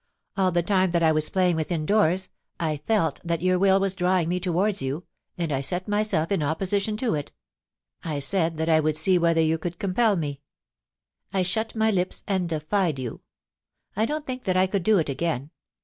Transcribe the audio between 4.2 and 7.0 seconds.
me towards you, and I set myself in opposition